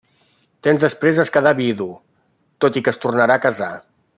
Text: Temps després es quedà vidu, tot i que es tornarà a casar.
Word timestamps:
Temps 0.67 0.85
després 0.85 1.19
es 1.23 1.31
quedà 1.35 1.53
vidu, 1.59 1.87
tot 2.65 2.81
i 2.81 2.85
que 2.89 2.95
es 2.97 3.01
tornarà 3.05 3.37
a 3.41 3.45
casar. 3.49 3.73